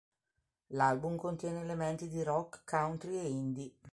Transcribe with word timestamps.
L'album 0.69 1.15
contiene 1.15 1.59
elementi 1.61 2.07
di 2.07 2.23
rock, 2.23 2.63
country 2.65 3.17
e 3.19 3.27
indie. 3.29 3.73